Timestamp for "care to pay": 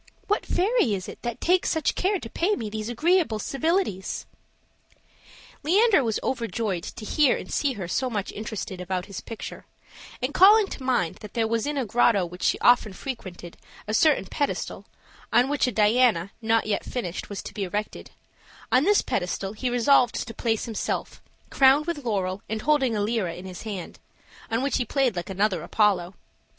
1.93-2.55